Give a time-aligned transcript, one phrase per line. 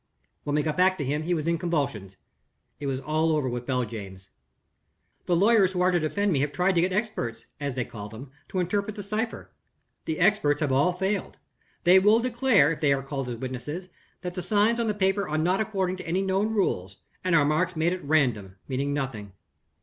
[0.45, 2.17] When we got back to him he was in convulsions.
[2.79, 4.29] It was all over with Beljames.
[5.25, 8.09] "The lawyers who are to defend me have tried to get Experts, as they call
[8.09, 9.51] them, to interpret the cipher.
[10.05, 11.37] The Experts have all failed.
[11.83, 13.89] They will declare, if they are called as witnesses,
[14.21, 17.45] that the signs on the paper are not according to any known rules, and are
[17.45, 19.33] marks made at random, meaning nothing.